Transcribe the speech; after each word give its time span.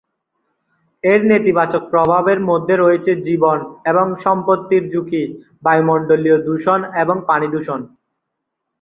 এর 1.03 1.21
নেতিবাচক 1.31 1.83
প্রভাবের 1.91 2.39
মধ্যে 2.49 2.75
রয়েছে 2.77 3.11
জীবন 3.27 3.57
এবং 3.85 4.05
সম্পত্তির 4.23 4.83
ঝুঁকি, 4.91 5.23
বায়ুমণ্ডলীয় 5.63 6.37
দূষণ 6.47 6.79
এবং 7.03 7.15
পানি 7.29 7.47
দূষণ। 7.53 7.79